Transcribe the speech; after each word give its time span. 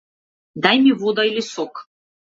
Дај 0.65 0.81
ми 0.85 0.93
вода 1.03 1.27
или 1.33 1.47
сок. 1.49 1.87